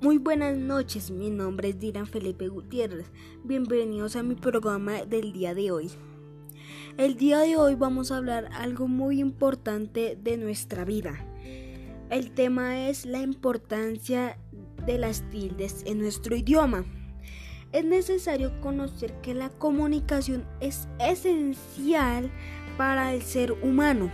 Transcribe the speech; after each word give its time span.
Muy 0.00 0.18
buenas 0.18 0.58
noches, 0.58 1.10
mi 1.10 1.30
nombre 1.30 1.70
es 1.70 1.78
Diran 1.78 2.06
Felipe 2.06 2.48
Gutiérrez. 2.48 3.06
Bienvenidos 3.42 4.16
a 4.16 4.22
mi 4.22 4.34
programa 4.34 5.04
del 5.04 5.32
día 5.32 5.54
de 5.54 5.70
hoy. 5.70 5.90
El 6.98 7.16
día 7.16 7.38
de 7.38 7.56
hoy 7.56 7.74
vamos 7.74 8.10
a 8.10 8.18
hablar 8.18 8.50
algo 8.52 8.86
muy 8.86 9.20
importante 9.20 10.18
de 10.22 10.36
nuestra 10.36 10.84
vida. 10.84 11.24
El 12.10 12.32
tema 12.32 12.88
es 12.88 13.06
la 13.06 13.22
importancia 13.22 14.36
de 14.84 14.98
las 14.98 15.22
tildes 15.30 15.82
en 15.86 16.00
nuestro 16.00 16.36
idioma. 16.36 16.84
Es 17.72 17.84
necesario 17.84 18.60
conocer 18.60 19.20
que 19.22 19.32
la 19.32 19.48
comunicación 19.48 20.44
es 20.60 20.86
esencial 20.98 22.30
para 22.76 23.14
el 23.14 23.22
ser 23.22 23.52
humano 23.52 24.10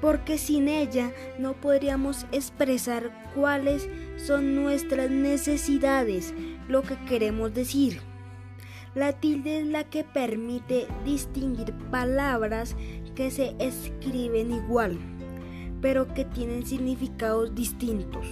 porque 0.00 0.38
sin 0.38 0.68
ella 0.68 1.12
no 1.38 1.54
podríamos 1.54 2.26
expresar 2.32 3.32
cuáles 3.34 3.88
son 4.16 4.54
nuestras 4.54 5.10
necesidades, 5.10 6.34
lo 6.68 6.82
que 6.82 6.96
queremos 7.06 7.52
decir. 7.54 8.00
La 8.94 9.12
tilde 9.12 9.60
es 9.60 9.66
la 9.66 9.84
que 9.84 10.02
permite 10.02 10.86
distinguir 11.04 11.72
palabras 11.90 12.74
que 13.14 13.30
se 13.30 13.54
escriben 13.58 14.50
igual, 14.52 14.98
pero 15.80 16.12
que 16.12 16.24
tienen 16.24 16.66
significados 16.66 17.54
distintos 17.54 18.26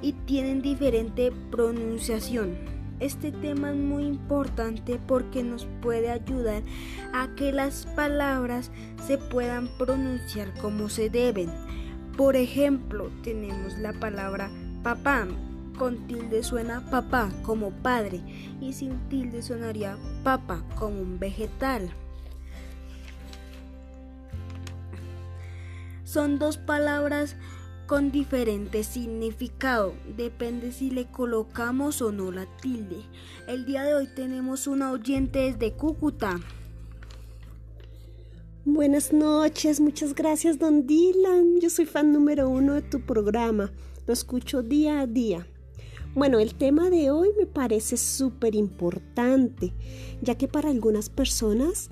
y 0.00 0.12
tienen 0.12 0.62
diferente 0.62 1.32
pronunciación. 1.50 2.73
Este 3.00 3.32
tema 3.32 3.70
es 3.70 3.76
muy 3.76 4.04
importante 4.04 5.00
porque 5.06 5.42
nos 5.42 5.66
puede 5.82 6.10
ayudar 6.10 6.62
a 7.12 7.28
que 7.34 7.52
las 7.52 7.86
palabras 7.96 8.70
se 9.06 9.18
puedan 9.18 9.68
pronunciar 9.78 10.52
como 10.60 10.88
se 10.88 11.10
deben. 11.10 11.50
Por 12.16 12.36
ejemplo, 12.36 13.10
tenemos 13.22 13.78
la 13.78 13.92
palabra 13.92 14.50
papá. 14.82 15.26
Con 15.76 16.06
tilde 16.06 16.44
suena 16.44 16.88
papá 16.88 17.32
como 17.42 17.72
padre 17.72 18.20
y 18.60 18.74
sin 18.74 18.96
tilde 19.08 19.42
sonaría 19.42 19.98
papa 20.22 20.62
como 20.76 21.00
un 21.00 21.18
vegetal. 21.18 21.90
Son 26.04 26.38
dos 26.38 26.58
palabras 26.58 27.34
con 27.86 28.10
diferente 28.10 28.82
significado, 28.82 29.94
depende 30.16 30.72
si 30.72 30.90
le 30.90 31.06
colocamos 31.06 32.00
o 32.00 32.12
no 32.12 32.30
la 32.30 32.46
tilde. 32.60 32.96
El 33.46 33.66
día 33.66 33.82
de 33.82 33.94
hoy 33.94 34.08
tenemos 34.14 34.66
una 34.66 34.90
oyente 34.90 35.40
desde 35.40 35.74
Cúcuta. 35.74 36.40
Buenas 38.64 39.12
noches, 39.12 39.80
muchas 39.80 40.14
gracias 40.14 40.58
don 40.58 40.86
Dylan. 40.86 41.60
Yo 41.60 41.68
soy 41.68 41.84
fan 41.84 42.12
número 42.12 42.48
uno 42.48 42.74
de 42.74 42.82
tu 42.82 43.00
programa, 43.00 43.70
lo 44.06 44.14
escucho 44.14 44.62
día 44.62 45.00
a 45.00 45.06
día. 45.06 45.46
Bueno, 46.14 46.38
el 46.38 46.54
tema 46.54 46.88
de 46.88 47.10
hoy 47.10 47.30
me 47.36 47.46
parece 47.46 47.96
súper 47.96 48.54
importante, 48.54 49.74
ya 50.22 50.36
que 50.36 50.48
para 50.48 50.70
algunas 50.70 51.10
personas 51.10 51.90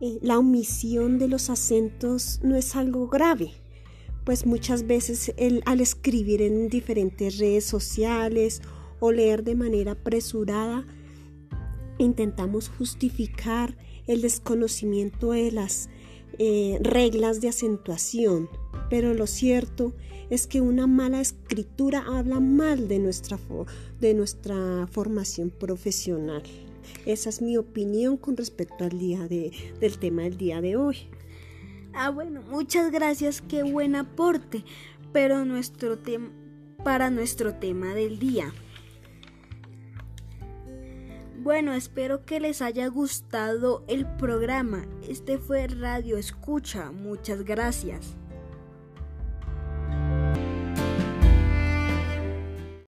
eh, 0.00 0.18
la 0.22 0.38
omisión 0.38 1.18
de 1.18 1.28
los 1.28 1.50
acentos 1.50 2.38
no 2.42 2.54
es 2.56 2.76
algo 2.76 3.08
grave 3.08 3.63
pues 4.24 4.46
muchas 4.46 4.86
veces 4.86 5.32
el, 5.36 5.62
al 5.66 5.80
escribir 5.80 6.42
en 6.42 6.68
diferentes 6.68 7.38
redes 7.38 7.64
sociales 7.64 8.62
o 9.00 9.12
leer 9.12 9.44
de 9.44 9.54
manera 9.54 9.92
apresurada, 9.92 10.86
intentamos 11.98 12.68
justificar 12.68 13.76
el 14.06 14.22
desconocimiento 14.22 15.32
de 15.32 15.52
las 15.52 15.88
eh, 16.38 16.78
reglas 16.80 17.40
de 17.40 17.48
acentuación, 17.48 18.48
pero 18.90 19.14
lo 19.14 19.26
cierto 19.26 19.94
es 20.30 20.46
que 20.46 20.60
una 20.60 20.86
mala 20.86 21.20
escritura 21.20 22.04
habla 22.06 22.40
mal 22.40 22.88
de 22.88 22.98
nuestra, 22.98 23.38
de 24.00 24.14
nuestra 24.14 24.88
formación 24.90 25.50
profesional. 25.50 26.42
Esa 27.06 27.28
es 27.28 27.40
mi 27.40 27.56
opinión 27.56 28.16
con 28.16 28.36
respecto 28.36 28.84
al 28.84 28.98
día 28.98 29.28
de, 29.28 29.52
del 29.80 29.98
tema 29.98 30.22
del 30.22 30.36
día 30.36 30.60
de 30.60 30.76
hoy. 30.76 30.96
Ah, 31.94 32.10
bueno, 32.10 32.42
muchas 32.42 32.90
gracias, 32.90 33.40
qué 33.40 33.62
buen 33.62 33.94
aporte, 33.94 34.64
pero 35.12 35.44
nuestro 35.44 35.98
tema 35.98 36.30
para 36.84 37.08
nuestro 37.10 37.54
tema 37.54 37.94
del 37.94 38.18
día. 38.18 38.52
Bueno, 41.38 41.72
espero 41.72 42.24
que 42.24 42.40
les 42.40 42.62
haya 42.62 42.86
gustado 42.88 43.84
el 43.88 44.06
programa. 44.16 44.86
Este 45.08 45.38
fue 45.38 45.66
Radio 45.66 46.16
Escucha. 46.16 46.92
Muchas 46.92 47.42
gracias. 47.42 48.16